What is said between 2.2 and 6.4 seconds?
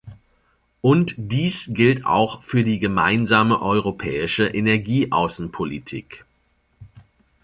für die gemeinsame europäische Energieaußenpolitik.